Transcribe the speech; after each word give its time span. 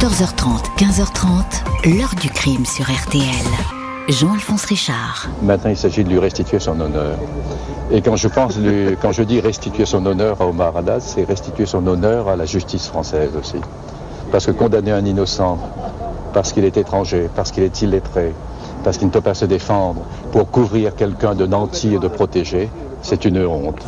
14h30, 0.00 0.78
15h30, 0.78 1.94
l'heure 1.98 2.14
du 2.18 2.30
crime 2.30 2.64
sur 2.64 2.86
RTL. 2.86 3.22
Jean-Alphonse 4.08 4.64
Richard. 4.64 5.28
Maintenant, 5.42 5.68
il 5.68 5.76
s'agit 5.76 6.04
de 6.04 6.08
lui 6.08 6.18
restituer 6.18 6.58
son 6.58 6.80
honneur. 6.80 7.18
Et 7.90 8.00
quand 8.00 8.16
je 8.16 8.28
pense, 8.28 8.58
quand 9.02 9.12
je 9.12 9.22
dis 9.22 9.40
restituer 9.40 9.84
son 9.84 10.06
honneur 10.06 10.40
à 10.40 10.46
Omar 10.46 10.74
Haddad, 10.74 11.02
c'est 11.02 11.24
restituer 11.24 11.66
son 11.66 11.86
honneur 11.86 12.28
à 12.28 12.36
la 12.36 12.46
justice 12.46 12.86
française 12.86 13.32
aussi. 13.38 13.58
Parce 14.32 14.46
que 14.46 14.52
condamner 14.52 14.92
un 14.92 15.04
innocent, 15.04 15.58
parce 16.32 16.54
qu'il 16.54 16.64
est 16.64 16.78
étranger, 16.78 17.28
parce 17.36 17.50
qu'il 17.50 17.62
est 17.62 17.82
illettré, 17.82 18.32
parce 18.82 18.96
qu'il 18.96 19.08
ne 19.08 19.12
peut 19.12 19.20
pas 19.20 19.34
se 19.34 19.44
défendre, 19.44 20.00
pour 20.32 20.50
couvrir 20.50 20.96
quelqu'un 20.96 21.34
de 21.34 21.44
nanti 21.44 21.94
et 21.94 21.98
de 21.98 22.08
protégé, 22.08 22.70
c'est 23.02 23.26
une 23.26 23.44
honte. 23.44 23.84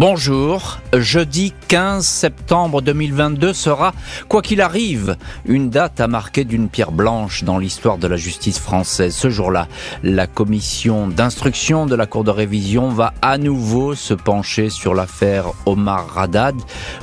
Bonjour, 0.00 0.78
jeudi 0.94 1.52
15 1.68 2.06
septembre 2.06 2.80
2022 2.80 3.52
sera, 3.52 3.92
quoi 4.30 4.40
qu'il 4.40 4.62
arrive, 4.62 5.18
une 5.44 5.68
date 5.68 6.00
à 6.00 6.08
marquer 6.08 6.44
d'une 6.44 6.70
pierre 6.70 6.90
blanche 6.90 7.44
dans 7.44 7.58
l'histoire 7.58 7.98
de 7.98 8.06
la 8.06 8.16
justice 8.16 8.58
française. 8.58 9.14
Ce 9.14 9.28
jour-là, 9.28 9.68
la 10.02 10.26
commission 10.26 11.06
d'instruction 11.06 11.84
de 11.84 11.94
la 11.94 12.06
Cour 12.06 12.24
de 12.24 12.30
révision 12.30 12.88
va 12.88 13.12
à 13.20 13.36
nouveau 13.36 13.94
se 13.94 14.14
pencher 14.14 14.70
sur 14.70 14.94
l'affaire 14.94 15.52
Omar 15.66 16.16
Haddad. 16.16 16.56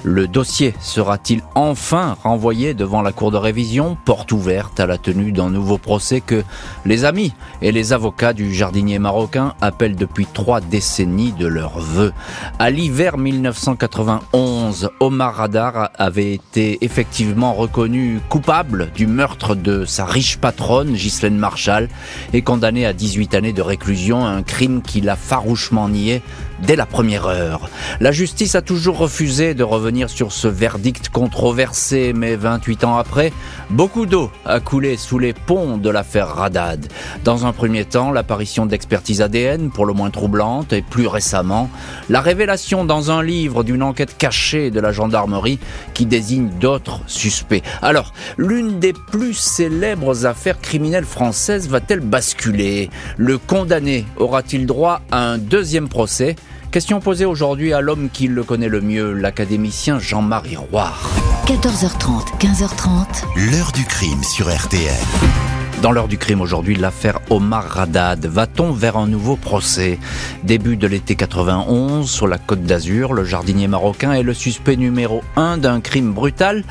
Le 0.04 0.28
dossier 0.28 0.74
sera-t-il 0.82 1.44
enfin 1.54 2.18
renvoyé 2.24 2.74
devant 2.74 3.04
la 3.04 3.12
Cour 3.12 3.30
de 3.30 3.38
révision, 3.38 3.96
porte 4.06 4.32
ouverte 4.32 4.80
à 4.80 4.88
la 4.88 4.98
tenue 4.98 5.32
d'un 5.32 5.52
nouveau 5.52 5.78
procès 5.78 6.20
que 6.20 6.44
les 6.84 7.06
amis 7.06 7.32
et 7.62 7.72
les 7.72 7.94
avocats 7.94 8.34
du 8.34 8.56
jardinier 8.56 8.98
marocain 8.98 9.54
appellent 9.62 9.96
depuis 9.96 10.26
trois 10.26 10.62
décennies 10.62 11.34
de 11.34 11.46
leur 11.46 11.80
vœu. 11.80 12.12
À 12.58 12.72
l'hiver 12.88 13.18
1991, 13.18 14.57
Omar 15.00 15.42
Haddad 15.42 15.92
avait 15.98 16.34
été 16.34 16.78
effectivement 16.82 17.54
reconnu 17.54 18.20
coupable 18.30 18.90
du 18.96 19.06
meurtre 19.06 19.56
de 19.56 19.86
sa 19.86 20.06
riche 20.06 20.38
patronne, 20.38 20.94
Ghislaine 20.94 21.38
Marshall, 21.38 21.90
et 22.34 22.42
condamné 22.42 22.86
à 22.86 22.94
18 22.94 23.36
années 23.36 23.54
de 23.54 23.62
réclusion, 23.62 24.26
un 24.26 24.44
crime 24.44 24.82
qu'il 24.82 25.10
a 25.10 25.16
farouchement 25.16 25.90
nié 25.90 26.22
dès 26.64 26.76
la 26.76 26.88
première 26.88 27.28
heure. 27.28 27.70
La 28.00 28.12
justice 28.12 28.56
a 28.56 28.64
toujours 28.64 28.98
refusé 28.98 29.54
de 29.54 29.64
revenir 29.64 30.10
sur 30.10 30.32
ce 30.32 30.48
verdict 30.48 31.10
controversé, 31.10 32.14
mais 32.16 32.36
28 32.36 32.84
ans 32.84 32.98
après, 32.98 33.32
beaucoup 33.70 34.08
d'eau 34.08 34.32
a 34.44 34.60
coulé 34.60 34.98
sous 34.98 35.20
les 35.20 35.34
ponts 35.34 35.78
de 35.78 35.90
l'affaire 35.90 36.42
Haddad. 36.42 36.88
Dans 37.24 37.46
un 37.46 37.54
premier 37.54 37.86
temps, 37.86 38.12
l'apparition 38.12 38.66
d'expertises 38.66 39.22
ADN, 39.22 39.70
pour 39.70 39.86
le 39.86 39.94
moins 39.94 40.10
troublante, 40.10 40.74
et 40.74 40.82
plus 40.82 41.06
récemment, 41.06 41.70
la 42.10 42.22
révélation 42.22 42.86
dans 42.86 43.12
un 43.12 43.22
livre 43.22 43.64
d'une 43.64 43.84
enquête 43.84 44.18
cachée 44.18 44.47
de 44.56 44.80
la 44.80 44.92
gendarmerie 44.92 45.60
qui 45.94 46.06
désigne 46.06 46.50
d'autres 46.60 47.02
suspects. 47.08 47.64
Alors, 47.82 48.14
l'une 48.38 48.80
des 48.80 48.94
plus 48.94 49.34
célèbres 49.34 50.26
affaires 50.26 50.62
criminelles 50.62 51.06
françaises 51.06 51.68
va-t-elle 51.68 52.00
basculer? 52.00 52.90
Le 53.18 53.38
condamné 53.38 54.06
aura-t-il 54.18 54.66
droit 54.66 55.02
à 55.12 55.20
un 55.20 55.38
deuxième 55.38 55.90
procès? 55.90 56.36
Question 56.72 57.00
posée 57.00 57.26
aujourd'hui 57.26 57.74
à 57.74 57.82
l'homme 57.82 58.10
qui 58.12 58.28
le 58.28 58.44
connaît 58.44 58.68
le 58.68 58.82
mieux, 58.82 59.14
l'académicien 59.14 60.00
Jean-Marie 60.00 60.58
Roire. 60.58 61.10
14h30, 61.46 62.38
15h30, 62.40 63.52
L'heure 63.52 63.72
du 63.72 63.86
crime 63.86 64.24
sur 64.24 64.54
RTL. 64.54 65.47
Dans 65.82 65.92
l'heure 65.92 66.08
du 66.08 66.18
crime 66.18 66.42
aujourd'hui, 66.42 66.76
l'affaire 66.76 67.20
Omar 67.30 67.80
Haddad. 67.80 68.26
Va-t-on 68.26 68.72
vers 68.72 68.98
un 68.98 69.06
nouveau 69.06 69.36
procès? 69.36 70.00
Début 70.44 70.76
de 70.76 70.88
l'été 70.88 71.16
91, 71.16 72.10
sur 72.10 72.28
la 72.28 72.40
côte 72.40 72.64
d'Azur, 72.64 73.14
le 73.14 73.24
jardinier 73.24 73.68
marocain 73.68 74.14
est 74.14 74.24
le 74.24 74.34
suspect 74.34 74.76
numéro 74.76 75.22
un 75.36 75.60
d'un 75.60 75.80
crime 75.80 76.14
brutal. 76.14 76.64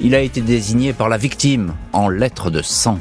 Il 0.00 0.14
a 0.14 0.20
été 0.20 0.40
désigné 0.40 0.94
par 0.94 1.10
la 1.10 1.18
victime 1.18 1.74
en 1.92 2.08
lettres 2.08 2.50
de 2.50 2.62
sang. 2.62 3.00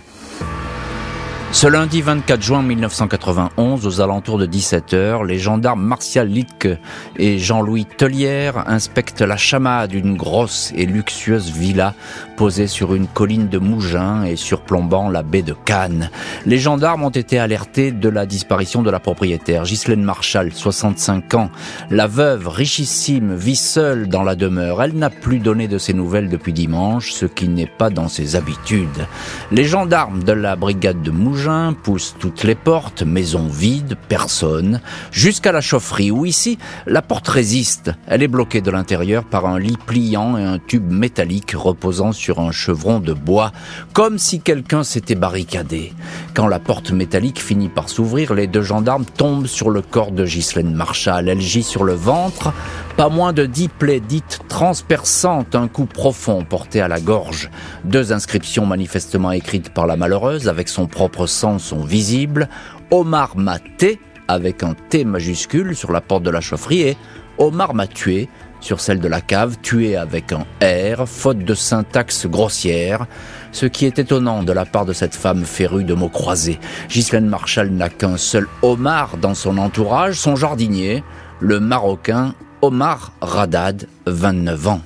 Ce 1.53 1.67
lundi 1.67 2.01
24 2.01 2.41
juin 2.41 2.63
1991, 2.63 3.85
aux 3.85 4.01
alentours 4.01 4.39
de 4.39 4.47
17h, 4.47 5.23
les 5.23 5.37
gendarmes 5.37 5.83
Martial 5.83 6.27
Littke 6.27 6.79
et 7.15 7.37
Jean-Louis 7.37 7.85
Tellière 7.85 8.67
inspectent 8.67 9.21
la 9.21 9.37
chamade 9.37 9.91
d'une 9.91 10.17
grosse 10.17 10.73
et 10.75 10.87
luxueuse 10.87 11.51
villa 11.51 11.93
posée 12.37 12.65
sur 12.65 12.95
une 12.95 13.05
colline 13.05 13.49
de 13.49 13.59
Mougins 13.59 14.23
et 14.23 14.35
surplombant 14.35 15.09
la 15.09 15.21
baie 15.21 15.43
de 15.43 15.53
Cannes. 15.53 16.09
Les 16.47 16.57
gendarmes 16.57 17.03
ont 17.03 17.11
été 17.11 17.37
alertés 17.37 17.91
de 17.91 18.09
la 18.09 18.25
disparition 18.25 18.81
de 18.81 18.89
la 18.89 18.99
propriétaire, 18.99 19.63
Ghislaine 19.63 20.03
Marshall, 20.03 20.51
65 20.51 21.35
ans. 21.35 21.51
La 21.91 22.07
veuve, 22.07 22.47
richissime, 22.47 23.35
vit 23.35 23.55
seule 23.55 24.07
dans 24.07 24.23
la 24.23 24.35
demeure. 24.35 24.81
Elle 24.81 24.95
n'a 24.95 25.11
plus 25.11 25.37
donné 25.37 25.67
de 25.67 25.77
ses 25.77 25.93
nouvelles 25.93 26.29
depuis 26.29 26.51
dimanche, 26.51 27.11
ce 27.11 27.27
qui 27.27 27.47
n'est 27.47 27.67
pas 27.67 27.91
dans 27.91 28.07
ses 28.07 28.35
habitudes. 28.35 29.05
Les 29.51 29.65
gendarmes 29.65 30.23
de 30.23 30.33
la 30.33 30.55
brigade 30.55 31.03
de 31.03 31.11
Mougins 31.11 31.42
poussent 31.83 32.15
toutes 32.19 32.43
les 32.43 32.55
portes, 32.55 33.03
maison 33.03 33.47
vide, 33.47 33.97
personne, 34.07 34.81
jusqu'à 35.11 35.51
la 35.51 35.61
chaufferie 35.61 36.11
où 36.11 36.25
ici, 36.25 36.57
la 36.85 37.01
porte 37.01 37.27
résiste. 37.27 37.91
Elle 38.07 38.23
est 38.23 38.27
bloquée 38.27 38.61
de 38.61 38.71
l'intérieur 38.71 39.23
par 39.23 39.45
un 39.45 39.59
lit 39.59 39.77
pliant 39.85 40.37
et 40.37 40.43
un 40.43 40.59
tube 40.59 40.89
métallique 40.89 41.51
reposant 41.51 42.11
sur 42.11 42.39
un 42.39 42.51
chevron 42.51 42.99
de 42.99 43.13
bois, 43.13 43.51
comme 43.93 44.17
si 44.17 44.39
quelqu'un 44.39 44.83
s'était 44.83 45.15
barricadé. 45.15 45.93
Quand 46.33 46.47
la 46.47 46.59
porte 46.59 46.91
métallique 46.91 47.41
finit 47.41 47.69
par 47.69 47.89
s'ouvrir, 47.89 48.33
les 48.33 48.47
deux 48.47 48.61
gendarmes 48.61 49.05
tombent 49.05 49.47
sur 49.47 49.69
le 49.69 49.81
corps 49.81 50.11
de 50.11 50.25
Ghislaine 50.25 50.73
Marshall. 50.73 51.27
Elle 51.27 51.41
gît 51.41 51.63
sur 51.63 51.83
le 51.83 51.93
ventre, 51.93 52.53
pas 52.95 53.09
moins 53.09 53.33
de 53.33 53.45
dix 53.45 53.69
plaies 53.69 53.99
dites 53.99 54.39
transperçantes, 54.47 55.55
un 55.55 55.67
coup 55.67 55.85
profond 55.85 56.43
porté 56.43 56.79
à 56.79 56.87
la 56.87 56.99
gorge. 56.99 57.49
Deux 57.85 58.13
inscriptions 58.13 58.65
manifestement 58.65 59.31
écrites 59.31 59.73
par 59.73 59.87
la 59.87 59.97
malheureuse 59.97 60.47
avec 60.47 60.69
son 60.69 60.85
propre 60.85 61.25
sang 61.25 61.57
sont 61.57 61.83
visibles. 61.83 62.49
Omar 62.91 63.35
m'a 63.35 63.57
T 63.59 63.99
avec 64.27 64.63
un 64.63 64.75
T 64.89 65.05
majuscule 65.05 65.75
sur 65.75 65.91
la 65.91 66.01
porte 66.01 66.23
de 66.23 66.29
la 66.29 66.41
chaufferie 66.41 66.81
et 66.81 66.97
Omar 67.39 67.73
m'a 67.73 67.87
tué 67.87 68.29
sur 68.59 68.79
celle 68.79 68.99
de 68.99 69.07
la 69.07 69.21
cave, 69.21 69.57
tué 69.61 69.97
avec 69.97 70.31
un 70.31 70.45
R, 70.61 71.07
faute 71.07 71.39
de 71.39 71.53
syntaxe 71.53 72.27
grossière, 72.27 73.07
ce 73.51 73.65
qui 73.65 73.85
est 73.85 73.99
étonnant 73.99 74.43
de 74.43 74.53
la 74.53 74.65
part 74.65 74.85
de 74.85 74.93
cette 74.93 75.15
femme 75.15 75.43
férue 75.43 75.83
de 75.83 75.93
mots 75.93 76.09
croisés. 76.09 76.59
Ghislaine 76.89 77.27
Marshall 77.27 77.71
n'a 77.71 77.89
qu'un 77.89 78.17
seul 78.17 78.47
Omar 78.61 79.17
dans 79.17 79.33
son 79.33 79.57
entourage, 79.57 80.15
son 80.15 80.35
jardinier, 80.35 81.03
le 81.39 81.59
Marocain 81.59 82.35
Omar 82.63 83.11
Radad, 83.19 83.89
29 84.05 84.67
ans. 84.69 84.81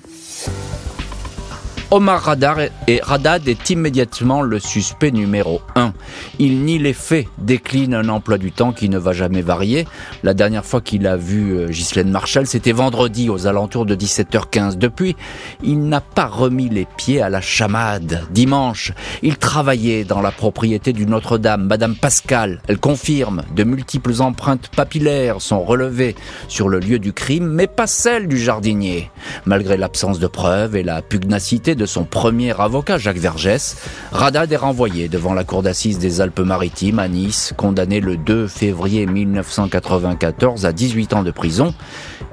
Omar 1.89 2.21
Radar 2.21 2.57
Radad 3.01 3.47
est 3.47 3.69
immédiatement 3.69 4.41
le 4.41 4.59
suspect 4.59 5.11
numéro 5.11 5.61
1. 5.75 5.93
Il 6.37 6.65
nie 6.65 6.79
les 6.79 6.91
faits, 6.91 7.27
décline 7.37 7.93
un 7.93 8.09
emploi 8.09 8.37
du 8.37 8.51
temps 8.51 8.73
qui 8.73 8.89
ne 8.89 8.97
va 8.97 9.13
jamais 9.13 9.41
varier. 9.41 9.87
La 10.21 10.33
dernière 10.33 10.65
fois 10.65 10.81
qu'il 10.81 11.07
a 11.07 11.15
vu 11.15 11.53
euh, 11.53 11.67
Ghislaine 11.69 12.11
Marshall, 12.11 12.45
c'était 12.45 12.73
vendredi 12.73 13.29
aux 13.29 13.47
alentours 13.47 13.85
de 13.85 13.95
17h15. 13.95 14.77
Depuis, 14.77 15.15
il 15.63 15.87
n'a 15.87 16.01
pas 16.01 16.25
remis 16.25 16.67
les 16.67 16.85
pieds 16.97 17.21
à 17.21 17.29
la 17.29 17.39
chamade. 17.39 18.21
Dimanche, 18.31 18.91
il 19.21 19.37
travaillait 19.37 20.03
dans 20.03 20.19
la 20.19 20.31
propriété 20.31 20.91
du 20.91 21.05
Notre-Dame, 21.05 21.67
Madame 21.67 21.95
Pascal. 21.95 22.61
Elle 22.67 22.79
confirme, 22.79 23.43
de 23.55 23.63
multiples 23.63 24.21
empreintes 24.21 24.69
papillaires 24.75 25.41
sont 25.41 25.63
relevées 25.63 26.17
sur 26.49 26.67
le 26.67 26.79
lieu 26.79 26.99
du 26.99 27.13
crime, 27.13 27.47
mais 27.47 27.67
pas 27.67 27.87
celles 27.87 28.27
du 28.27 28.37
jardinier. 28.37 29.09
Malgré 29.45 29.77
l'absence 29.77 30.19
de 30.19 30.27
preuves 30.27 30.75
et 30.75 30.83
la 30.83 31.01
pugnacité 31.01 31.76
de 31.77 31.85
son 31.85 32.03
premier 32.03 32.59
avocat, 32.59 32.97
Jacques 32.97 33.17
Vergès, 33.17 33.77
Radad 34.11 34.51
est 34.51 34.57
renvoyé 34.57 35.07
devant 35.07 35.33
la 35.33 35.43
cour 35.43 35.63
d'assises 35.63 35.99
des 35.99 36.19
Alpes-Maritimes 36.19 36.99
à 36.99 37.07
Nice, 37.07 37.53
condamné 37.55 38.01
le 38.01 38.17
2 38.17 38.47
février 38.47 39.05
1994 39.05 40.65
à 40.65 40.73
18 40.73 41.13
ans 41.13 41.23
de 41.23 41.31
prison. 41.31 41.73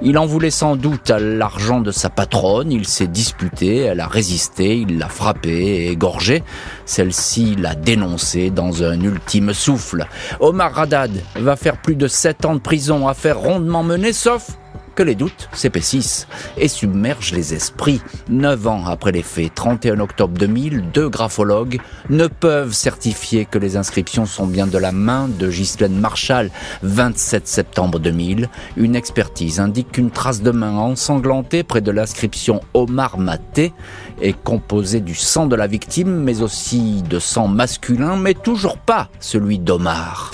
Il 0.03 0.19
en 0.19 0.27
voulait 0.27 0.51
sans 0.51 0.75
doute 0.75 1.11
à 1.11 1.19
l'argent 1.19 1.81
de 1.81 1.93
sa 1.93 2.11
patronne, 2.11 2.73
il 2.73 2.87
s'est 2.87 3.07
disputé, 3.07 3.79
elle 3.79 4.01
a 4.01 4.09
résisté, 4.09 4.79
il 4.79 4.99
l'a 4.99 5.09
frappé 5.09 5.51
et 5.51 5.91
égorgé. 5.91 6.43
Celle-ci 6.87 7.55
l'a 7.55 7.75
dénoncé 7.75 8.51
dans 8.51 8.83
un 8.83 9.01
ultime 9.01 9.53
souffle. 9.53 10.07
Omar 10.41 10.73
Radad 10.73 11.13
va 11.37 11.57
faire 11.57 11.77
plus 11.77 11.95
de 11.95 12.09
7 12.09 12.45
ans 12.47 12.55
de 12.55 12.61
prison, 12.61 13.07
affaire 13.07 13.39
rondement 13.39 13.83
menée, 13.83 14.13
sauf 14.13 14.59
que 14.95 15.03
les 15.03 15.15
doutes 15.15 15.49
s'épaississent 15.53 16.27
et 16.57 16.69
submergent 16.69 17.33
les 17.33 17.55
esprits. 17.55 18.01
Neuf 18.29 18.67
ans 18.67 18.87
après 18.87 19.13
les 19.13 19.23
faits, 19.23 19.55
31 19.55 20.01
octobre 20.01 20.39
2000, 20.39 20.91
deux 20.93 21.09
graphologues 21.09 21.81
ne 22.11 22.27
peuvent 22.27 22.73
certifier 22.73 23.45
que 23.45 23.59
les 23.59 23.77
inscriptions 23.77 24.27
sont 24.27 24.47
bien 24.47 24.67
de 24.67 24.79
la 24.79 24.93
main 24.93 25.29
de 25.29 25.49
Ghislaine 25.49 25.99
Marshall, 25.99 26.51
27 26.83 27.47
septembre 27.47 27.99
2000. 27.99 28.49
Une 28.77 28.97
expertise 28.97 29.61
indique 29.61 29.93
qu'une 29.93 30.11
trace 30.11 30.43
de 30.43 30.51
main 30.51 30.77
ensanglantée 30.77 31.63
près 31.63 31.81
de 31.81 31.91
l'inscription 31.91 32.61
Omar 32.75 33.19
Maté 33.19 33.73
est 34.21 34.41
composée 34.43 35.01
du 35.01 35.15
sang 35.15 35.47
de 35.47 35.57
la 35.57 35.67
victime, 35.67 36.23
mais 36.23 36.43
aussi 36.43 37.03
de 37.03 37.19
sang 37.19 37.49
masculin, 37.49 38.17
mais 38.17 38.35
toujours 38.35 38.79
pas 38.79 39.09
celui 39.21 39.59
d'Omar. 39.59 40.31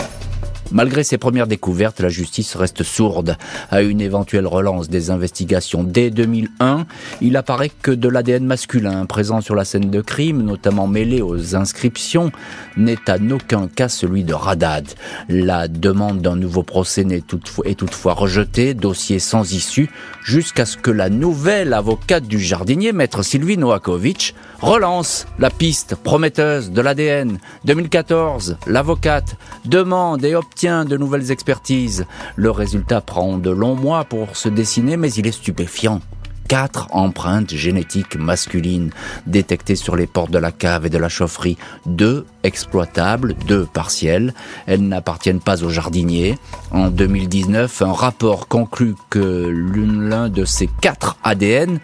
Malgré 0.72 1.02
ces 1.02 1.18
premières 1.18 1.48
découvertes, 1.48 2.00
la 2.00 2.08
justice 2.08 2.54
reste 2.54 2.84
sourde 2.84 3.36
à 3.70 3.82
une 3.82 4.00
éventuelle 4.00 4.46
relance 4.46 4.88
des 4.88 5.10
investigations. 5.10 5.82
Dès 5.82 6.10
2001, 6.10 6.86
il 7.20 7.36
apparaît 7.36 7.72
que 7.82 7.90
de 7.90 8.08
l'ADN 8.08 8.44
masculin 8.44 9.04
présent 9.06 9.40
sur 9.40 9.56
la 9.56 9.64
scène 9.64 9.90
de 9.90 10.00
crime, 10.00 10.42
notamment 10.42 10.86
mêlé 10.86 11.22
aux 11.22 11.56
inscriptions, 11.56 12.30
n'est 12.76 13.10
en 13.10 13.30
aucun 13.30 13.66
cas 13.66 13.88
celui 13.88 14.22
de 14.22 14.34
Radad. 14.34 14.86
La 15.28 15.66
demande 15.66 16.20
d'un 16.20 16.36
nouveau 16.36 16.62
procès 16.62 17.04
est 17.10 17.26
toutefois, 17.26 17.66
est 17.66 17.80
rejetée, 18.12 18.74
dossier 18.74 19.18
sans 19.18 19.52
issue, 19.52 19.90
jusqu'à 20.22 20.66
ce 20.66 20.76
que 20.76 20.90
la 20.90 21.08
nouvelle 21.10 21.72
avocate 21.72 22.24
du 22.28 22.38
jardinier, 22.38 22.92
maître 22.92 23.22
Sylvie 23.22 23.58
Noakovic, 23.58 24.34
relance 24.60 25.26
la 25.38 25.50
piste 25.50 25.96
prometteuse 25.96 26.70
de 26.70 26.80
l'ADN. 26.80 27.38
2014, 27.64 28.58
l'avocate 28.66 29.36
demande 29.64 30.24
et 30.24 30.34
obtient 30.34 30.59
de 30.60 30.96
nouvelles 30.98 31.30
expertises. 31.30 32.04
Le 32.36 32.50
résultat 32.50 33.00
prend 33.00 33.38
de 33.38 33.50
longs 33.50 33.76
mois 33.76 34.04
pour 34.04 34.36
se 34.36 34.48
dessiner, 34.48 34.98
mais 34.98 35.10
il 35.12 35.26
est 35.26 35.32
stupéfiant 35.32 36.00
quatre 36.48 36.88
empreintes 36.90 37.54
génétiques 37.54 38.16
masculines 38.16 38.90
détectées 39.26 39.76
sur 39.76 39.94
les 39.94 40.06
portes 40.08 40.32
de 40.32 40.38
la 40.38 40.50
cave 40.50 40.84
et 40.84 40.90
de 40.90 40.98
la 40.98 41.08
chaufferie, 41.08 41.56
deux 41.86 42.26
exploitables, 42.42 43.34
deux 43.46 43.64
partielles. 43.64 44.34
Elles 44.66 44.86
n'appartiennent 44.86 45.40
pas 45.40 45.62
au 45.62 45.70
jardinier. 45.70 46.36
En 46.72 46.90
2019, 46.90 47.82
un 47.82 47.92
rapport 47.92 48.48
conclut 48.48 48.96
que 49.10 49.48
l'un 49.48 50.28
de 50.28 50.44
ces 50.44 50.68
quatre 50.80 51.16
ADN 51.22 51.78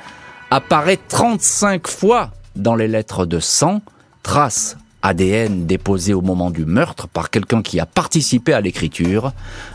apparaît 0.50 0.99
35 1.08 1.87
fois 1.87 2.32
dans 2.56 2.75
les 2.75 2.88
lettres 2.88 3.25
de 3.25 3.38
sang, 3.38 3.81
traces 4.22 4.76
ADN 5.06 5.67
déposées 5.67 6.14
au 6.14 6.20
moment 6.20 6.50
du 6.50 6.64
meurtre 6.64 7.06
par 7.06 7.31
quelqu'un 7.31 7.62
qui 7.62 7.79
a 7.79 7.87
participé 7.87 8.53
à 8.53 8.61
l'écriture, 8.61 9.32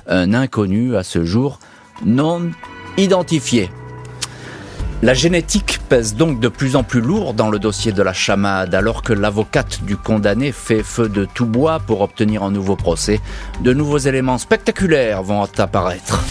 un 0.08 0.34
inconnu 0.34 0.98
à 0.98 1.04
ce 1.04 1.24
jour 1.24 1.60
non 2.06 2.52
identifié. 2.98 3.70
La 5.02 5.14
génétique 5.14 5.80
pèse 5.88 6.16
donc 6.16 6.42
de 6.42 6.50
plus 6.50 6.76
en 6.76 6.84
plus 6.84 7.00
lourd 7.00 7.34
dans 7.34 7.50
le 7.50 7.60
dossier 7.60 7.94
de 7.94 8.04
la 8.04 8.14
chamade, 8.14 8.76
alors 8.76 9.04
que 9.04 9.14
l'avocate 9.14 9.84
du 9.86 9.96
condamné 9.96 10.52
fait 10.52 10.84
feu 10.84 11.08
de 11.08 11.26
tout 11.26 11.46
bois 11.46 11.80
pour 11.80 12.02
obtenir 12.02 12.44
un 12.44 12.52
nouveau 12.52 12.76
procès. 12.76 13.22
De 13.62 13.74
nouveaux 13.74 13.98
éléments 13.98 14.38
spectaculaires 14.38 15.24
vont 15.24 15.48
apparaître. 15.58 16.24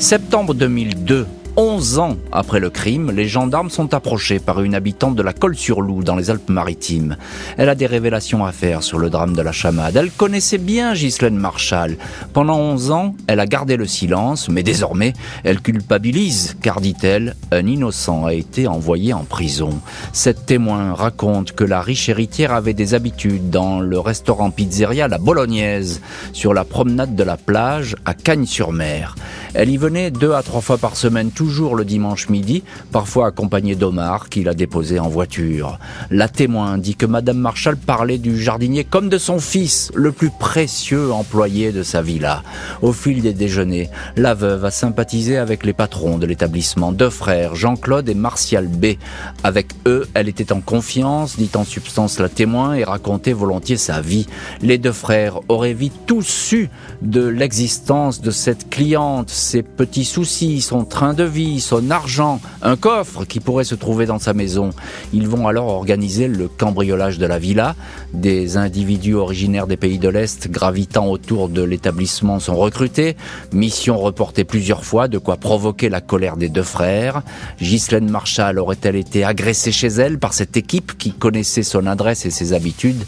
Septembre 0.00 0.54
2002, 0.54 1.26
11 1.60 1.98
ans 1.98 2.16
après 2.30 2.60
le 2.60 2.70
crime, 2.70 3.10
les 3.10 3.26
gendarmes 3.26 3.68
sont 3.68 3.92
approchés 3.92 4.38
par 4.38 4.62
une 4.62 4.76
habitante 4.76 5.16
de 5.16 5.24
la 5.24 5.32
Colle-sur-Loup 5.32 6.04
dans 6.04 6.14
les 6.14 6.30
Alpes-Maritimes. 6.30 7.16
Elle 7.56 7.68
a 7.68 7.74
des 7.74 7.86
révélations 7.86 8.46
à 8.46 8.52
faire 8.52 8.84
sur 8.84 9.00
le 9.00 9.10
drame 9.10 9.34
de 9.34 9.42
la 9.42 9.50
chamade. 9.50 9.96
Elle 9.96 10.12
connaissait 10.12 10.58
bien 10.58 10.94
Ghislaine 10.94 11.36
Marshall. 11.36 11.96
Pendant 12.32 12.60
11 12.60 12.92
ans, 12.92 13.16
elle 13.26 13.40
a 13.40 13.46
gardé 13.46 13.76
le 13.76 13.88
silence, 13.88 14.48
mais 14.48 14.62
désormais, 14.62 15.14
elle 15.42 15.60
culpabilise, 15.60 16.56
car 16.62 16.80
dit-elle, 16.80 17.34
un 17.50 17.66
innocent 17.66 18.24
a 18.24 18.34
été 18.34 18.68
envoyé 18.68 19.12
en 19.12 19.24
prison. 19.24 19.80
Cette 20.12 20.46
témoin 20.46 20.94
raconte 20.94 21.50
que 21.50 21.64
la 21.64 21.80
riche 21.80 22.08
héritière 22.08 22.52
avait 22.52 22.72
des 22.72 22.94
habitudes 22.94 23.50
dans 23.50 23.80
le 23.80 23.98
restaurant 23.98 24.52
pizzeria 24.52 25.08
La 25.08 25.18
Bolognaise, 25.18 26.02
sur 26.32 26.54
la 26.54 26.62
promenade 26.62 27.16
de 27.16 27.24
la 27.24 27.36
plage 27.36 27.96
à 28.04 28.14
Cagnes-sur-Mer. 28.14 29.16
Elle 29.58 29.70
y 29.70 29.76
venait 29.76 30.12
deux 30.12 30.34
à 30.34 30.44
trois 30.44 30.60
fois 30.60 30.78
par 30.78 30.94
semaine, 30.94 31.32
toujours 31.32 31.74
le 31.74 31.84
dimanche 31.84 32.28
midi, 32.28 32.62
parfois 32.92 33.26
accompagnée 33.26 33.74
d'Omar, 33.74 34.28
qui 34.28 34.44
la 34.44 34.54
déposait 34.54 35.00
en 35.00 35.08
voiture. 35.08 35.80
La 36.12 36.28
témoin 36.28 36.78
dit 36.78 36.94
que 36.94 37.06
Madame 37.06 37.38
Marshall 37.38 37.76
parlait 37.76 38.18
du 38.18 38.40
jardinier 38.40 38.84
comme 38.84 39.08
de 39.08 39.18
son 39.18 39.40
fils, 39.40 39.90
le 39.96 40.12
plus 40.12 40.30
précieux 40.30 41.10
employé 41.12 41.72
de 41.72 41.82
sa 41.82 42.02
villa. 42.02 42.44
Au 42.82 42.92
fil 42.92 43.20
des 43.20 43.32
déjeuners, 43.32 43.90
la 44.14 44.34
veuve 44.34 44.64
a 44.64 44.70
sympathisé 44.70 45.38
avec 45.38 45.66
les 45.66 45.72
patrons 45.72 46.18
de 46.18 46.26
l'établissement, 46.26 46.92
deux 46.92 47.10
frères, 47.10 47.56
Jean-Claude 47.56 48.08
et 48.08 48.14
Martial 48.14 48.68
B. 48.68 48.94
Avec 49.42 49.72
eux, 49.86 50.06
elle 50.14 50.28
était 50.28 50.52
en 50.52 50.60
confiance, 50.60 51.36
dit 51.36 51.50
en 51.56 51.64
substance 51.64 52.20
la 52.20 52.28
témoin, 52.28 52.74
et 52.74 52.84
racontait 52.84 53.32
volontiers 53.32 53.76
sa 53.76 54.00
vie. 54.02 54.28
Les 54.62 54.78
deux 54.78 54.92
frères 54.92 55.40
auraient 55.48 55.74
vite 55.74 56.06
tout 56.06 56.22
su 56.22 56.70
de 57.02 57.26
l'existence 57.26 58.20
de 58.20 58.30
cette 58.30 58.70
cliente, 58.70 59.30
ses 59.48 59.62
petits 59.62 60.04
soucis, 60.04 60.60
son 60.60 60.84
train 60.84 61.14
de 61.14 61.24
vie, 61.24 61.60
son 61.60 61.90
argent, 61.90 62.38
un 62.60 62.76
coffre 62.76 63.24
qui 63.24 63.40
pourrait 63.40 63.64
se 63.64 63.74
trouver 63.74 64.04
dans 64.04 64.18
sa 64.18 64.34
maison. 64.34 64.70
Ils 65.14 65.26
vont 65.26 65.48
alors 65.48 65.68
organiser 65.68 66.28
le 66.28 66.48
cambriolage 66.48 67.18
de 67.18 67.24
la 67.24 67.38
villa. 67.38 67.74
Des 68.12 68.58
individus 68.58 69.14
originaires 69.14 69.66
des 69.66 69.78
pays 69.78 69.98
de 69.98 70.10
l'Est 70.10 70.50
gravitant 70.50 71.06
autour 71.06 71.48
de 71.48 71.62
l'établissement 71.62 72.40
sont 72.40 72.56
recrutés. 72.56 73.16
Mission 73.52 73.96
reportée 73.96 74.44
plusieurs 74.44 74.84
fois, 74.84 75.08
de 75.08 75.16
quoi 75.16 75.38
provoquer 75.38 75.88
la 75.88 76.02
colère 76.02 76.36
des 76.36 76.50
deux 76.50 76.62
frères. 76.62 77.22
Ghislaine 77.58 78.10
Marshall 78.10 78.58
aurait-elle 78.58 78.96
été 78.96 79.24
agressée 79.24 79.72
chez 79.72 79.88
elle 79.88 80.18
par 80.18 80.34
cette 80.34 80.58
équipe 80.58 80.98
qui 80.98 81.12
connaissait 81.12 81.62
son 81.62 81.86
adresse 81.86 82.26
et 82.26 82.30
ses 82.30 82.52
habitudes? 82.52 83.02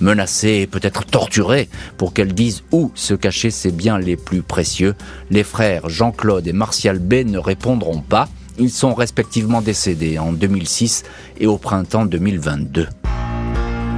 Menacée 0.00 0.60
et 0.62 0.66
peut-être 0.66 1.04
torturée 1.04 1.68
pour 1.96 2.12
qu'elle 2.12 2.34
dise 2.34 2.62
où 2.72 2.90
se 2.94 3.14
cachaient 3.14 3.50
ses 3.50 3.72
biens 3.72 3.98
les 3.98 4.16
plus 4.16 4.42
précieux. 4.42 4.94
Les 5.30 5.44
frères 5.44 5.88
Jean-Claude 5.88 6.46
et 6.46 6.52
Martial 6.52 6.98
B 6.98 7.24
ne 7.24 7.38
répondront 7.38 8.00
pas. 8.00 8.28
Ils 8.58 8.70
sont 8.70 8.94
respectivement 8.94 9.60
décédés 9.60 10.18
en 10.18 10.32
2006 10.32 11.04
et 11.38 11.46
au 11.46 11.58
printemps 11.58 12.06
2022. 12.06 12.88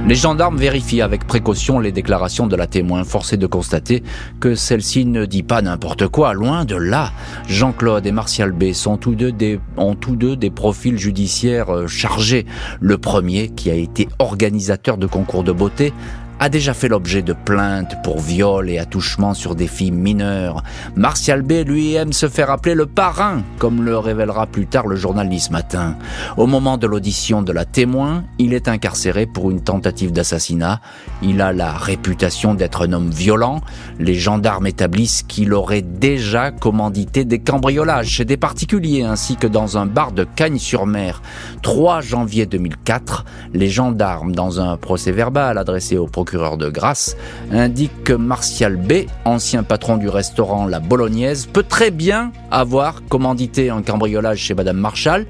Les 0.09 0.15
gendarmes 0.15 0.57
vérifient 0.57 1.03
avec 1.03 1.27
précaution 1.27 1.77
les 1.77 1.91
déclarations 1.91 2.47
de 2.47 2.55
la 2.55 2.65
témoin, 2.65 3.03
forcée 3.03 3.37
de 3.37 3.45
constater 3.45 4.01
que 4.39 4.55
celle-ci 4.55 5.05
ne 5.05 5.25
dit 5.25 5.43
pas 5.43 5.61
n'importe 5.61 6.07
quoi, 6.07 6.33
loin 6.33 6.65
de 6.65 6.75
là. 6.75 7.11
Jean-Claude 7.47 8.07
et 8.07 8.11
Martial 8.11 8.51
B 8.51 8.73
sont 8.73 8.97
tous 8.97 9.13
deux 9.13 9.31
des, 9.31 9.59
ont 9.77 9.93
tous 9.93 10.15
deux 10.15 10.35
des 10.35 10.49
profils 10.49 10.97
judiciaires 10.97 11.69
euh, 11.71 11.85
chargés. 11.85 12.47
Le 12.81 12.97
premier, 12.97 13.49
qui 13.49 13.69
a 13.69 13.75
été 13.75 14.07
organisateur 14.17 14.97
de 14.97 15.05
concours 15.05 15.43
de 15.43 15.51
beauté, 15.51 15.93
a 16.39 16.47
déjà 16.47 16.73
fait 16.73 16.87
l'objet 16.87 17.21
de 17.21 17.33
plaintes 17.33 17.97
pour 18.01 18.19
viol 18.19 18.69
et 18.69 18.79
attouchement 18.79 19.33
sur 19.33 19.55
des 19.55 19.67
filles 19.67 19.91
mineures. 19.91 20.63
Martial 20.95 21.41
B, 21.41 21.65
lui, 21.65 21.95
aime 21.95 22.13
se 22.13 22.29
faire 22.29 22.49
appeler 22.49 22.75
le 22.75 22.85
parrain, 22.85 23.43
comme 23.57 23.83
le 23.83 23.97
révélera 23.97 24.47
plus 24.47 24.65
tard 24.65 24.87
le 24.87 24.95
journal 24.95 25.27
Nice 25.27 25.51
Matin. 25.51 25.97
Au 26.37 26.47
moment 26.47 26.77
de 26.77 26.87
l'audition 26.87 27.41
de 27.41 27.51
la 27.51 27.65
témoin, 27.65 28.23
il 28.37 28.53
est 28.53 28.69
incarcéré 28.69 29.25
pour 29.25 29.51
une 29.51 29.61
tentative 29.61 30.13
d'assassinat. 30.13 30.79
Il 31.21 31.41
a 31.41 31.51
la 31.51 31.73
réputation 31.73 32.53
d'être 32.53 32.87
un 32.87 32.93
homme 32.93 33.09
violent. 33.09 33.59
Les 33.99 34.15
gendarmes 34.15 34.67
établissent 34.67 35.23
qu'il 35.23 35.53
aurait 35.53 35.81
déjà 35.81 36.51
commandité 36.51 37.25
des 37.25 37.39
cambriolages 37.39 38.07
chez 38.07 38.25
des 38.25 38.37
particuliers 38.37 39.03
ainsi 39.03 39.35
que 39.35 39.47
dans 39.47 39.77
un 39.77 39.85
bar 39.85 40.13
de 40.13 40.23
Cagnes-sur-Mer. 40.23 41.21
3 41.63 41.99
janvier 41.99 42.45
2004, 42.45 43.25
les 43.53 43.67
gendarmes, 43.67 44.33
dans 44.33 44.61
un 44.61 44.77
procès 44.77 45.11
verbal 45.11 45.57
adressé 45.57 45.97
au 45.97 46.05
procureur 46.05 46.28
procureur 46.29 46.57
de 46.57 46.69
grâce, 46.69 47.17
indique 47.51 48.03
que 48.03 48.13
Martial 48.13 48.75
B, 48.75 49.07
ancien 49.25 49.63
patron 49.63 49.97
du 49.97 50.09
restaurant 50.09 50.67
La 50.67 50.79
Bolognaise, 50.79 51.47
peut 51.51 51.63
très 51.63 51.89
bien 51.89 52.31
avoir 52.51 53.01
commandité 53.09 53.71
un 53.71 53.81
cambriolage 53.81 54.37
chez 54.37 54.53
Madame 54.53 54.77
Marshall. 54.77 55.25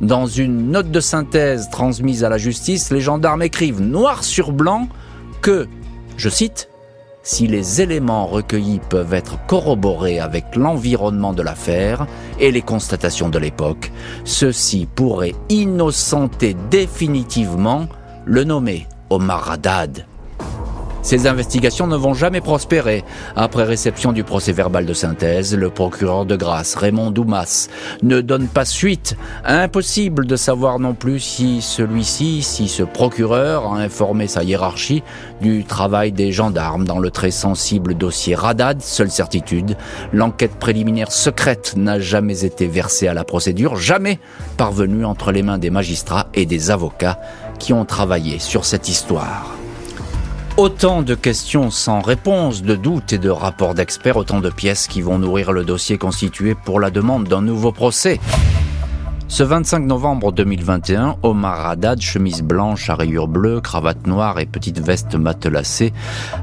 Dans 0.00 0.26
une 0.28 0.70
note 0.70 0.92
de 0.92 1.00
synthèse 1.00 1.70
transmise 1.70 2.22
à 2.22 2.28
la 2.28 2.38
justice, 2.38 2.92
les 2.92 3.00
gendarmes 3.00 3.42
écrivent 3.42 3.80
noir 3.80 4.22
sur 4.22 4.52
blanc 4.52 4.86
que, 5.42 5.66
je 6.16 6.28
cite, 6.28 6.68
si 7.24 7.48
les 7.48 7.80
éléments 7.80 8.26
recueillis 8.26 8.80
peuvent 8.88 9.14
être 9.14 9.44
corroborés 9.48 10.20
avec 10.20 10.54
l'environnement 10.54 11.32
de 11.32 11.42
l'affaire 11.42 12.06
et 12.38 12.52
les 12.52 12.62
constatations 12.62 13.28
de 13.28 13.40
l'époque, 13.40 13.90
ceci 14.22 14.86
pourrait 14.94 15.34
innocenter 15.48 16.54
définitivement 16.70 17.88
le 18.24 18.44
nommé 18.44 18.86
Omar 19.10 19.50
Haddad. 19.50 20.06
Ces 21.04 21.26
investigations 21.26 21.86
ne 21.86 21.96
vont 21.96 22.14
jamais 22.14 22.40
prospérer. 22.40 23.04
Après 23.36 23.64
réception 23.64 24.12
du 24.12 24.24
procès 24.24 24.52
verbal 24.52 24.86
de 24.86 24.94
synthèse, 24.94 25.54
le 25.54 25.68
procureur 25.68 26.24
de 26.24 26.34
grâce, 26.34 26.76
Raymond 26.76 27.10
Doumas, 27.10 27.68
ne 28.02 28.22
donne 28.22 28.48
pas 28.48 28.64
suite. 28.64 29.14
Impossible 29.44 30.26
de 30.26 30.34
savoir 30.34 30.78
non 30.78 30.94
plus 30.94 31.20
si 31.20 31.60
celui-ci, 31.60 32.42
si 32.42 32.68
ce 32.68 32.82
procureur 32.82 33.66
a 33.66 33.80
informé 33.80 34.26
sa 34.28 34.44
hiérarchie 34.44 35.02
du 35.42 35.64
travail 35.64 36.10
des 36.10 36.32
gendarmes 36.32 36.86
dans 36.86 36.98
le 36.98 37.10
très 37.10 37.30
sensible 37.30 37.94
dossier 37.94 38.34
Radad. 38.34 38.80
Seule 38.80 39.10
certitude, 39.10 39.76
l'enquête 40.14 40.54
préliminaire 40.54 41.12
secrète 41.12 41.74
n'a 41.76 42.00
jamais 42.00 42.46
été 42.46 42.66
versée 42.66 43.08
à 43.08 43.14
la 43.14 43.24
procédure, 43.24 43.76
jamais 43.76 44.20
parvenue 44.56 45.04
entre 45.04 45.32
les 45.32 45.42
mains 45.42 45.58
des 45.58 45.70
magistrats 45.70 46.28
et 46.32 46.46
des 46.46 46.70
avocats 46.70 47.20
qui 47.58 47.74
ont 47.74 47.84
travaillé 47.84 48.38
sur 48.38 48.64
cette 48.64 48.88
histoire. 48.88 49.54
Autant 50.56 51.02
de 51.02 51.16
questions 51.16 51.72
sans 51.72 52.00
réponse, 52.00 52.62
de 52.62 52.76
doutes 52.76 53.12
et 53.12 53.18
de 53.18 53.28
rapports 53.28 53.74
d'experts, 53.74 54.16
autant 54.16 54.38
de 54.38 54.50
pièces 54.50 54.86
qui 54.86 55.02
vont 55.02 55.18
nourrir 55.18 55.50
le 55.50 55.64
dossier 55.64 55.98
constitué 55.98 56.54
pour 56.54 56.78
la 56.78 56.90
demande 56.90 57.26
d'un 57.26 57.42
nouveau 57.42 57.72
procès. 57.72 58.20
Ce 59.34 59.42
25 59.42 59.80
novembre 59.80 60.30
2021, 60.30 61.16
Omar 61.24 61.66
Haddad, 61.66 62.00
chemise 62.00 62.40
blanche 62.40 62.88
à 62.88 62.94
rayures 62.94 63.26
bleues, 63.26 63.60
cravate 63.60 64.06
noire 64.06 64.38
et 64.38 64.46
petite 64.46 64.78
veste 64.78 65.16
matelassée, 65.16 65.92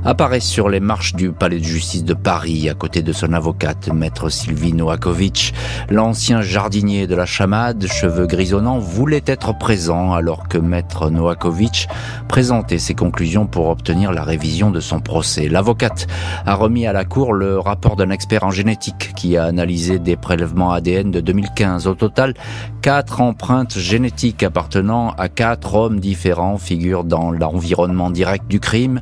apparaît 0.03 0.41
sur 0.41 0.67
les 0.67 0.81
marches 0.81 1.15
du 1.15 1.31
palais 1.31 1.59
de 1.59 1.63
justice 1.63 2.03
de 2.03 2.13
Paris 2.13 2.69
à 2.69 2.73
côté 2.73 3.01
de 3.01 3.13
son 3.13 3.31
avocate, 3.31 3.87
maître 3.93 4.27
Sylvie 4.27 4.73
Noakovic. 4.73 5.53
L'ancien 5.89 6.41
jardinier 6.41 7.07
de 7.07 7.15
la 7.15 7.25
chamade, 7.25 7.87
cheveux 7.87 8.27
grisonnants, 8.27 8.79
voulait 8.79 9.23
être 9.25 9.57
présent 9.57 10.11
alors 10.11 10.49
que 10.49 10.57
maître 10.57 11.09
Noakovic 11.09 11.87
présentait 12.27 12.77
ses 12.77 12.93
conclusions 12.93 13.47
pour 13.47 13.69
obtenir 13.69 14.11
la 14.11 14.23
révision 14.23 14.69
de 14.69 14.81
son 14.81 14.99
procès. 14.99 15.47
L'avocate 15.47 16.07
a 16.45 16.55
remis 16.55 16.87
à 16.87 16.91
la 16.91 17.05
cour 17.05 17.31
le 17.31 17.57
rapport 17.57 17.95
d'un 17.95 18.09
expert 18.09 18.43
en 18.43 18.51
génétique 18.51 19.13
qui 19.15 19.37
a 19.37 19.45
analysé 19.45 19.97
des 19.97 20.17
prélèvements 20.17 20.73
ADN 20.73 21.09
de 21.09 21.21
2015. 21.21 21.87
Au 21.87 21.95
total, 21.95 22.33
Quatre 22.81 23.21
empreintes 23.21 23.77
génétiques 23.77 24.41
appartenant 24.41 25.11
à 25.11 25.29
quatre 25.29 25.75
hommes 25.75 25.99
différents 25.99 26.57
figurent 26.57 27.03
dans 27.03 27.29
l'environnement 27.29 28.09
direct 28.09 28.47
du 28.47 28.59
crime. 28.59 29.01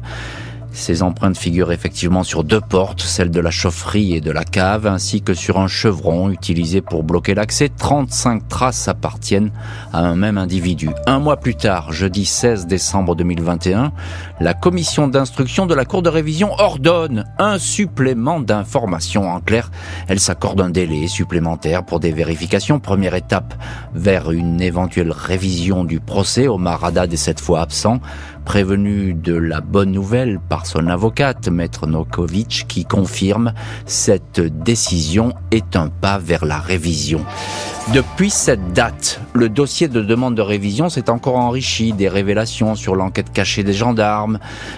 Ces 0.79 1.03
empreintes 1.03 1.37
figurent 1.37 1.73
effectivement 1.73 2.23
sur 2.23 2.45
deux 2.45 2.61
portes, 2.61 3.01
celle 3.01 3.31
de 3.31 3.41
la 3.41 3.51
chaufferie 3.51 4.15
et 4.15 4.21
de 4.21 4.31
la 4.31 4.45
cave, 4.45 4.87
ainsi 4.87 5.21
que 5.21 5.33
sur 5.33 5.59
un 5.59 5.67
chevron 5.67 6.29
utilisé 6.29 6.79
pour 6.79 7.03
bloquer 7.03 7.35
l'accès. 7.35 7.67
35 7.67 8.47
traces 8.47 8.87
appartiennent 8.87 9.51
à 9.91 9.99
un 9.99 10.15
même 10.15 10.37
individu. 10.37 10.89
Un 11.05 11.19
mois 11.19 11.35
plus 11.35 11.55
tard, 11.55 11.91
jeudi 11.91 12.23
16 12.23 12.65
décembre 12.65 13.17
2021, 13.17 13.91
la 14.39 14.53
commission 14.53 15.09
d'instruction 15.09 15.65
de 15.65 15.75
la 15.75 15.83
Cour 15.83 16.01
de 16.01 16.07
révision 16.07 16.53
ordonne 16.53 17.25
un 17.37 17.59
supplément 17.59 18.39
d'informations. 18.39 19.29
En 19.29 19.41
clair, 19.41 19.71
elle 20.07 20.21
s'accorde 20.21 20.61
un 20.61 20.69
délai 20.69 21.07
supplémentaire 21.07 21.83
pour 21.83 21.99
des 21.99 22.13
vérifications. 22.13 22.79
Première 22.79 23.15
étape 23.15 23.53
vers 23.93 24.31
une 24.31 24.61
éventuelle 24.61 25.11
révision 25.11 25.83
du 25.83 25.99
procès. 25.99 26.47
Omar 26.47 26.85
Haddad 26.85 27.11
est 27.11 27.17
cette 27.17 27.41
fois 27.41 27.59
absent 27.59 27.99
prévenu 28.49 29.13
de 29.13 29.35
la 29.35 29.61
bonne 29.61 29.91
nouvelle 29.91 30.39
par 30.39 30.65
son 30.65 30.87
avocate, 30.87 31.49
Maître 31.49 31.85
Nokovic, 31.85 32.65
qui 32.67 32.83
confirme 32.83 33.53
cette 33.85 34.41
décision 34.41 35.35
est 35.51 35.75
un 35.75 35.89
pas 35.89 36.17
vers 36.17 36.45
la 36.45 36.57
révision. 36.57 37.23
Depuis 37.93 38.29
cette 38.29 38.71
date, 38.73 39.19
le 39.33 39.49
dossier 39.49 39.87
de 39.87 40.03
demande 40.03 40.35
de 40.35 40.43
révision 40.43 40.89
s'est 40.89 41.09
encore 41.09 41.37
enrichi 41.37 41.91
des 41.91 42.07
révélations 42.07 42.75
sur 42.75 42.95
l'enquête 42.95 43.33
cachée 43.33 43.63
des 43.63 43.73
gendarmes. 43.73 44.37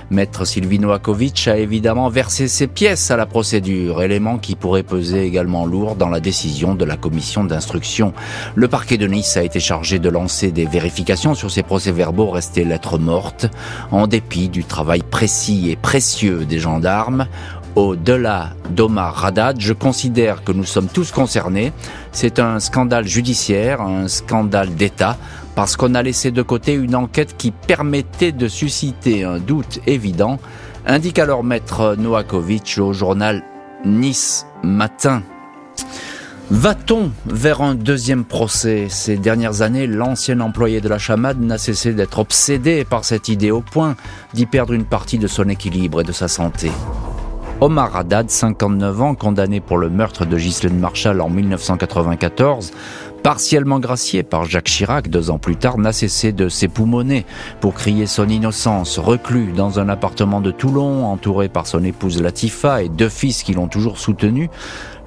Maître 0.09 0.45
Silvino 0.45 0.91
Akovic 0.91 1.49
a 1.49 1.57
évidemment 1.57 2.07
versé 2.07 2.47
ses 2.47 2.67
pièces 2.67 3.11
à 3.11 3.17
la 3.17 3.25
procédure, 3.25 4.01
élément 4.01 4.37
qui 4.37 4.55
pourrait 4.55 4.83
peser 4.83 5.25
également 5.25 5.65
lourd 5.65 5.95
dans 5.97 6.07
la 6.07 6.21
décision 6.21 6.73
de 6.73 6.85
la 6.85 6.95
commission 6.95 7.43
d'instruction. 7.43 8.13
Le 8.55 8.69
parquet 8.69 8.97
de 8.97 9.07
Nice 9.07 9.35
a 9.35 9.43
été 9.43 9.59
chargé 9.59 9.99
de 9.99 10.07
lancer 10.07 10.53
des 10.53 10.65
vérifications 10.65 11.35
sur 11.35 11.51
ces 11.51 11.63
procès-verbaux 11.63 12.29
restés 12.29 12.63
lettres 12.63 12.97
mortes, 12.97 13.47
en 13.91 14.07
dépit 14.07 14.47
du 14.47 14.63
travail 14.63 15.01
précis 15.01 15.69
et 15.69 15.75
précieux 15.75 16.45
des 16.45 16.59
gendarmes. 16.59 17.27
Au-delà 17.75 18.49
d'Omar 18.69 19.15
Radad, 19.15 19.59
je 19.59 19.71
considère 19.71 20.43
que 20.43 20.51
nous 20.51 20.65
sommes 20.65 20.89
tous 20.89 21.11
concernés. 21.11 21.71
C'est 22.11 22.39
un 22.39 22.59
scandale 22.59 23.07
judiciaire, 23.07 23.81
un 23.81 24.09
scandale 24.09 24.75
d'État, 24.75 25.17
parce 25.55 25.77
qu'on 25.77 25.95
a 25.95 26.03
laissé 26.03 26.31
de 26.31 26.41
côté 26.41 26.73
une 26.73 26.95
enquête 26.95 27.37
qui 27.37 27.51
permettait 27.51 28.33
de 28.33 28.49
susciter 28.49 29.23
un 29.23 29.39
doute 29.39 29.79
évident, 29.87 30.37
indique 30.85 31.17
alors 31.17 31.43
maître 31.43 31.95
Noakovic 31.97 32.77
au 32.79 32.91
journal 32.91 33.43
Nice 33.85 34.45
Matin. 34.63 35.23
Va-t-on 36.49 37.11
vers 37.25 37.61
un 37.61 37.75
deuxième 37.75 38.25
procès? 38.25 38.87
Ces 38.89 39.15
dernières 39.15 39.61
années, 39.61 39.87
l'ancien 39.87 40.41
employé 40.41 40.81
de 40.81 40.89
la 40.89 40.97
chamade 40.97 41.39
n'a 41.39 41.57
cessé 41.57 41.93
d'être 41.93 42.19
obsédé 42.19 42.83
par 42.83 43.05
cette 43.05 43.29
idée 43.29 43.51
au 43.51 43.61
point 43.61 43.95
d'y 44.33 44.45
perdre 44.45 44.73
une 44.73 44.83
partie 44.83 45.17
de 45.17 45.27
son 45.27 45.47
équilibre 45.47 46.01
et 46.01 46.03
de 46.03 46.11
sa 46.11 46.27
santé. 46.27 46.69
Omar 47.63 47.95
Haddad, 47.95 48.31
59 48.31 49.01
ans, 49.03 49.13
condamné 49.13 49.59
pour 49.59 49.77
le 49.77 49.87
meurtre 49.87 50.25
de 50.25 50.35
Ghislaine 50.35 50.79
Marshall 50.79 51.21
en 51.21 51.29
1994, 51.29 52.71
partiellement 53.21 53.79
gracié 53.79 54.23
par 54.23 54.45
Jacques 54.45 54.65
Chirac 54.65 55.09
deux 55.09 55.29
ans 55.29 55.37
plus 55.37 55.57
tard, 55.57 55.77
n'a 55.77 55.93
cessé 55.93 56.31
de 56.31 56.49
s'époumoner 56.49 57.23
pour 57.59 57.75
crier 57.75 58.07
son 58.07 58.27
innocence, 58.27 58.97
reclus 58.97 59.51
dans 59.55 59.79
un 59.79 59.89
appartement 59.89 60.41
de 60.41 60.49
Toulon, 60.49 61.05
entouré 61.05 61.49
par 61.49 61.67
son 61.67 61.83
épouse 61.83 62.19
Latifa 62.19 62.81
et 62.81 62.89
deux 62.89 63.09
fils 63.09 63.43
qui 63.43 63.53
l'ont 63.53 63.67
toujours 63.67 63.99
soutenu, 63.99 64.49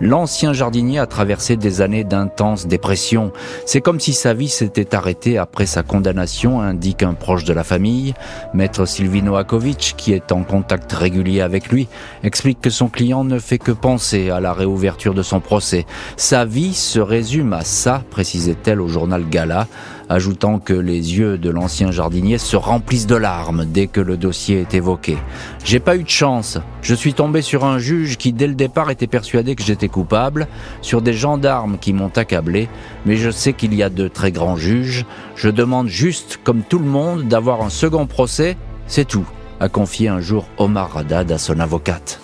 L'ancien 0.01 0.53
jardinier 0.53 0.99
a 0.99 1.07
traversé 1.07 1.57
des 1.57 1.81
années 1.81 2.05
d'intense 2.05 2.67
dépression. 2.67 3.33
C'est 3.67 3.81
comme 3.81 4.01
si 4.01 4.13
sa 4.13 4.35
vie 4.35 4.49
s'était 4.49 4.95
arrêtée 4.95 5.39
après 5.39 5.67
sa 5.67 5.83
condamnation, 5.83 6.61
indique 6.61 7.03
un 7.03 7.15
proche 7.15 7.45
de 7.45 7.53
la 7.53 7.65
famille. 7.65 8.15
Maître 8.55 8.87
Silvino 8.87 9.37
Akovic, 9.37 9.95
qui 9.97 10.13
est 10.13 10.33
en 10.33 10.43
contact 10.43 10.93
régulier 10.93 11.41
avec 11.41 11.69
lui, 11.69 11.89
explique 12.23 12.61
que 12.61 12.71
son 12.71 12.89
client 12.89 13.25
ne 13.25 13.39
fait 13.39 13.59
que 13.59 13.73
penser 13.73 14.31
à 14.31 14.41
la 14.41 14.53
réouverture 14.53 15.15
de 15.15 15.23
son 15.23 15.41
procès. 15.41 15.87
Sa 16.17 16.45
vie 16.45 16.75
se 16.75 17.01
résume 17.01 17.53
à 17.53 17.63
ça, 17.63 18.03
précisait-elle 18.11 18.81
au 18.81 18.89
journal 18.89 19.25
Gala, 19.29 19.67
ajoutant 20.09 20.59
que 20.59 20.73
les 20.73 21.19
yeux 21.19 21.39
de 21.39 21.51
l'ancien 21.51 21.91
jardinier 21.91 22.39
se 22.39 22.57
remplissent 22.57 23.07
de 23.07 23.17
larmes 23.17 23.65
dès 23.65 23.87
que 23.87 24.01
le 24.01 24.17
dossier 24.17 24.61
est 24.61 24.75
évoqué. 24.75 25.17
J'ai 25.65 25.81
pas 25.81 25.97
eu 25.97 26.03
de 26.03 26.09
chance. 26.09 26.59
Je 26.83 26.95
suis 26.95 27.15
tombé 27.15 27.43
sur 27.43 27.65
un 27.65 27.79
juge 27.79 28.17
qui 28.17 28.33
dès 28.33 28.47
le 28.47 28.55
départ 28.55 28.91
était 28.91 29.07
persuadé 29.07 29.55
que 29.55 29.63
j'étais 29.63 29.89
coupable, 29.89 30.49
sur 30.83 31.03
des 31.03 31.15
gendarmes 31.15 31.79
qui 31.79 31.93
m'ont 31.93 32.13
accablé, 32.17 32.69
mais 33.07 33.17
je 33.17 33.31
sais 33.31 33.53
qu'il 33.53 33.75
y 33.75 33.83
a 33.83 33.91
de 33.91 34.09
très 34.09 34.33
grands 34.33 34.57
juges. 34.57 35.07
Je 35.37 35.49
demande 35.49 35.89
juste, 35.89 36.41
comme 36.45 36.63
tout 36.63 36.79
le 36.79 36.87
monde, 36.87 37.29
d'avoir 37.29 37.63
un 37.63 37.71
second 37.71 38.07
procès, 38.07 38.57
c'est 38.87 39.07
tout, 39.07 39.27
a 39.61 39.69
confié 39.69 40.09
un 40.09 40.21
jour 40.21 40.47
Omar 40.59 40.97
Haddad 40.97 41.33
à 41.33 41.39
son 41.39 41.61
avocate. 41.61 42.24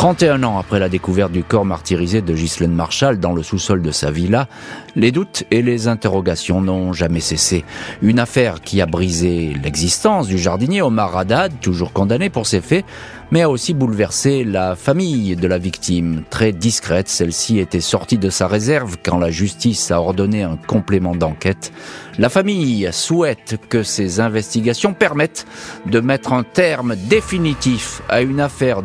31 0.00 0.44
ans 0.44 0.58
après 0.58 0.78
la 0.78 0.88
découverte 0.88 1.30
du 1.30 1.44
corps 1.44 1.66
martyrisé 1.66 2.22
de 2.22 2.32
Ghislaine 2.32 2.72
Marshall 2.72 3.18
dans 3.20 3.34
le 3.34 3.42
sous-sol 3.42 3.82
de 3.82 3.90
sa 3.90 4.10
villa, 4.10 4.48
les 4.96 5.12
doutes 5.12 5.44
et 5.50 5.60
les 5.60 5.88
interrogations 5.88 6.62
n'ont 6.62 6.94
jamais 6.94 7.20
cessé. 7.20 7.66
Une 8.00 8.18
affaire 8.18 8.62
qui 8.62 8.80
a 8.80 8.86
brisé 8.86 9.54
l'existence 9.62 10.26
du 10.26 10.38
jardinier 10.38 10.80
Omar 10.80 11.18
Haddad, 11.18 11.52
toujours 11.60 11.92
condamné 11.92 12.30
pour 12.30 12.46
ses 12.46 12.62
faits, 12.62 12.86
mais 13.30 13.42
a 13.42 13.50
aussi 13.50 13.74
bouleversé 13.74 14.42
la 14.42 14.74
famille 14.74 15.36
de 15.36 15.46
la 15.46 15.58
victime. 15.58 16.22
Très 16.30 16.52
discrète, 16.52 17.08
celle-ci 17.08 17.58
était 17.58 17.80
sortie 17.80 18.18
de 18.18 18.30
sa 18.30 18.48
réserve 18.48 18.96
quand 19.04 19.18
la 19.18 19.30
justice 19.30 19.90
a 19.90 20.00
ordonné 20.00 20.42
un 20.42 20.56
complément 20.56 21.14
d'enquête. 21.14 21.72
La 22.18 22.28
famille 22.28 22.88
souhaite 22.92 23.58
que 23.68 23.82
ces 23.82 24.20
investigations 24.20 24.94
permettent 24.94 25.46
de 25.86 26.00
mettre 26.00 26.32
un 26.32 26.42
terme 26.42 26.96
définitif 26.96 28.02
à 28.08 28.20
une 28.20 28.40
affaire 28.40 28.82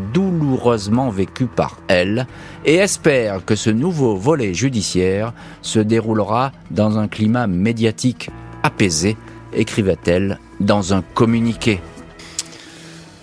douloureusement 0.56 1.10
vécue 1.10 1.48
par 1.48 1.78
elle 1.88 2.28
et 2.64 2.76
espère 2.76 3.44
que 3.44 3.56
ce 3.56 3.70
nouveau 3.70 4.16
volet 4.16 4.54
judiciaire 4.54 5.34
se 5.62 5.80
déroulera 5.80 6.54
dans 6.72 6.98
un 6.98 7.08
climat 7.10 7.46
médiatique 7.46 8.30
apaisé, 8.64 9.18
écrivait-elle 9.54 10.40
dans 10.62 10.94
un 10.94 11.02
communiqué. 11.02 11.82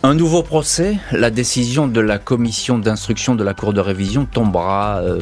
Un 0.03 0.15
nouveau 0.15 0.43
procès, 0.43 0.99
la 1.13 1.31
décision 1.31 1.87
de 1.87 2.01
la 2.01 2.19
commission 2.19 2.79
d'instruction 2.79 3.35
de 3.35 3.45
la 3.45 3.55
Cour 3.55 3.73
de 3.73 3.81
révision 3.81 4.27
tombera 4.27 4.99
euh, 4.99 5.21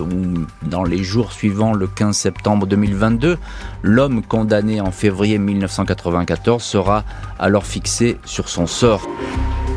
dans 0.63 0.85
les 0.85 1.05
jours 1.05 1.33
suivants 1.33 1.75
le 1.75 1.87
15 1.87 2.17
septembre 2.17 2.67
2022. 2.67 3.39
L'homme 3.83 4.23
condamné 4.23 4.81
en 4.81 4.91
février 4.91 5.39
1994 5.39 6.63
sera 6.63 7.05
alors 7.39 7.67
fixé 7.67 8.19
sur 8.25 8.49
son 8.49 8.67
sort. 8.67 9.07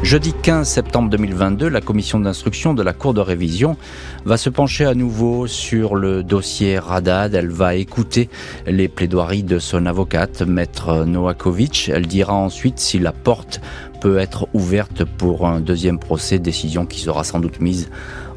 Jeudi 0.04 0.34
15 0.34 0.68
septembre 0.68 1.10
2022, 1.12 1.70
la 1.70 1.80
commission 1.80 2.20
d'instruction 2.20 2.74
de 2.74 2.84
la 2.84 2.92
Cour 2.92 3.14
de 3.14 3.22
révision 3.22 3.78
va 4.26 4.36
se 4.36 4.50
pencher 4.50 4.84
à 4.84 4.96
nouveau 4.96 5.48
sur 5.48 5.96
le 5.96 6.24
dossier 6.24 6.78
Radad. 6.78 7.34
Elle 7.34 7.50
va 7.50 7.76
écouter 7.76 8.30
les 8.68 8.90
plaidoiries 8.90 9.44
de 9.44 9.60
son 9.60 9.86
avocate, 9.86 10.42
maître 10.42 11.06
Noakovic. 11.06 11.90
Elle 11.92 12.06
dira 12.06 12.34
ensuite 12.34 12.80
si 12.80 13.00
la 13.00 13.14
porte 13.14 13.62
peut 14.02 14.18
être 14.18 14.50
ouverte 14.54 15.06
pour 15.06 15.48
un 15.48 15.62
deuxième 15.62 16.00
procès, 16.00 16.38
décision 16.38 16.86
qui 16.86 17.00
sera 17.00 17.24
sans 17.24 17.40
doute 17.40 17.62
mise 17.62 17.90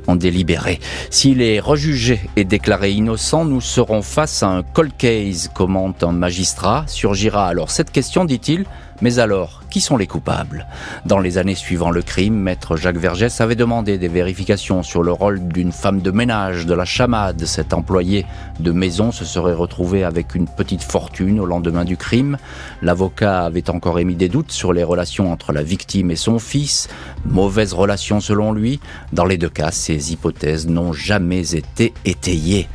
en 0.06 0.14
délibéré. 0.14 0.78
S'il 1.11 1.42
est 1.42 1.58
rejugé 1.58 2.20
et 2.37 2.44
déclaré 2.44 2.92
innocent, 2.92 3.44
nous 3.44 3.61
serons 3.61 4.02
face 4.02 4.44
à 4.44 4.50
un 4.50 4.62
cold 4.62 4.92
case, 4.96 5.50
commente 5.52 6.04
un 6.04 6.12
magistrat. 6.12 6.85
Surgira 6.87 7.49
alors 7.49 7.73
cette 7.73 7.90
question, 7.90 8.25
dit-il, 8.25 8.66
mais 9.03 9.19
alors, 9.19 9.62
qui 9.71 9.81
sont 9.81 9.97
les 9.97 10.07
coupables? 10.07 10.67
Dans 11.05 11.19
les 11.19 11.38
années 11.38 11.55
suivant 11.55 11.91
le 11.91 12.03
crime, 12.03 12.35
maître 12.35 12.76
Jacques 12.76 12.97
Vergès 12.97 13.41
avait 13.41 13.55
demandé 13.55 13.99
des 13.99 14.09
vérifications 14.09 14.83
sur 14.83 15.03
le 15.03 15.12
rôle 15.12 15.47
d'une 15.49 15.73
femme 15.73 16.00
de 16.00 16.11
ménage 16.11 16.67
de 16.67 16.75
la 16.75 16.85
chamade. 16.85 17.45
Cet 17.45 17.75
employé 17.75 18.25
de 18.59 18.73
maison 18.73 19.12
se 19.12 19.25
serait 19.25 19.53
retrouvé 19.53 20.05
avec 20.05 20.35
une 20.35 20.47
petite 20.47 20.83
fortune 20.83 21.41
au 21.41 21.47
lendemain 21.47 21.85
du 21.85 21.97
crime. 21.97 22.38
L'avocat 22.83 23.45
avait 23.45 23.69
encore 23.71 23.99
émis 23.99 24.17
des 24.17 24.29
doutes 24.29 24.53
sur 24.53 24.73
les 24.73 24.85
relations 24.85 25.31
entre 25.31 25.53
la 25.53 25.62
victime 25.62 26.11
et 26.11 26.17
son 26.17 26.38
fils. 26.38 26.88
Mauvaise 27.25 27.75
relation 27.75 28.21
selon 28.21 28.53
lui. 28.53 28.81
Dans 29.12 29.25
les 29.25 29.38
deux 29.38 29.50
cas, 29.50 29.71
ces 29.71 30.12
hypothèses 30.12 30.69
n'ont 30.69 30.93
jamais 30.93 31.55
été 31.55 31.93
étayées. 32.05 32.69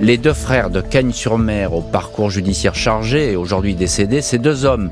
Les 0.00 0.18
deux 0.18 0.32
frères 0.32 0.70
de 0.70 0.80
Cagnes-sur-Mer 0.80 1.74
au 1.74 1.80
parcours 1.80 2.28
judiciaire 2.28 2.74
chargé 2.74 3.32
et 3.32 3.36
aujourd'hui 3.36 3.76
décédés, 3.76 4.20
ces 4.20 4.38
deux 4.38 4.64
hommes 4.64 4.90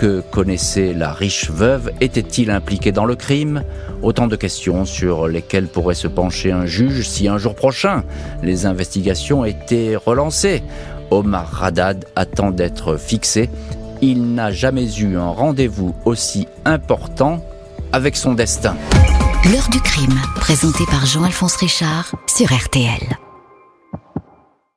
que 0.00 0.22
connaissait 0.30 0.94
la 0.94 1.12
riche 1.12 1.50
veuve 1.50 1.92
étaient-ils 2.00 2.50
impliqués 2.50 2.90
dans 2.90 3.04
le 3.04 3.16
crime? 3.16 3.64
Autant 4.00 4.28
de 4.28 4.36
questions 4.36 4.86
sur 4.86 5.28
lesquelles 5.28 5.66
pourrait 5.66 5.94
se 5.94 6.08
pencher 6.08 6.52
un 6.52 6.64
juge 6.64 7.06
si 7.06 7.28
un 7.28 7.36
jour 7.36 7.54
prochain 7.54 8.02
les 8.42 8.64
investigations 8.64 9.44
étaient 9.44 9.96
relancées. 9.96 10.62
Omar 11.10 11.46
Radad 11.50 12.06
attend 12.16 12.50
d'être 12.50 12.96
fixé. 12.96 13.50
Il 14.00 14.32
n'a 14.32 14.50
jamais 14.50 14.90
eu 14.96 15.18
un 15.18 15.28
rendez-vous 15.28 15.94
aussi 16.06 16.48
important 16.64 17.44
avec 17.92 18.16
son 18.16 18.32
destin. 18.32 18.76
L'heure 19.52 19.68
du 19.70 19.80
crime, 19.82 20.18
présenté 20.36 20.86
par 20.86 21.04
Jean-Alphonse 21.04 21.56
Richard 21.56 22.14
sur 22.26 22.46
RTL. 22.46 23.18